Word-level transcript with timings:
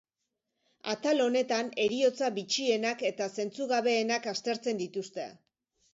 Atal 0.93 1.21
honetan 1.25 1.69
heriotza 1.83 2.31
bitxienak 2.39 3.05
eta 3.13 3.29
zentzugabeenak 3.39 4.29
aztertzen 4.33 4.85
dituzte. 4.85 5.29